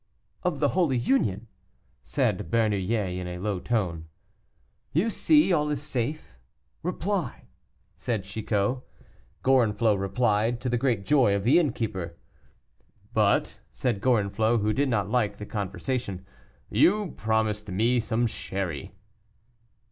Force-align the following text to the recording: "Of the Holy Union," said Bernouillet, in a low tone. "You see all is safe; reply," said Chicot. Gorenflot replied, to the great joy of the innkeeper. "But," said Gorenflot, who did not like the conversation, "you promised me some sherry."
"Of 0.41 0.57
the 0.59 0.69
Holy 0.69 0.97
Union," 0.97 1.45
said 2.01 2.49
Bernouillet, 2.49 3.19
in 3.19 3.27
a 3.27 3.37
low 3.37 3.59
tone. 3.59 4.07
"You 4.93 5.11
see 5.11 5.53
all 5.53 5.69
is 5.69 5.83
safe; 5.83 6.39
reply," 6.81 7.49
said 7.97 8.23
Chicot. 8.23 8.79
Gorenflot 9.43 9.99
replied, 9.99 10.59
to 10.61 10.69
the 10.69 10.77
great 10.79 11.05
joy 11.05 11.35
of 11.35 11.43
the 11.43 11.59
innkeeper. 11.59 12.17
"But," 13.13 13.59
said 13.71 14.01
Gorenflot, 14.01 14.61
who 14.61 14.73
did 14.73 14.89
not 14.89 15.07
like 15.11 15.37
the 15.37 15.45
conversation, 15.45 16.25
"you 16.71 17.11
promised 17.15 17.69
me 17.69 17.99
some 17.99 18.25
sherry." 18.25 18.95